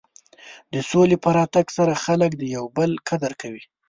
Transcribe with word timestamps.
د 0.73 0.75
سولې 0.89 1.17
په 1.23 1.29
راتګ 1.37 1.65
سره 1.77 1.93
خلک 2.05 2.31
د 2.37 2.43
یو 2.55 2.65
بل 2.77 2.91
قدر 3.09 3.31
کوي. 3.41 3.63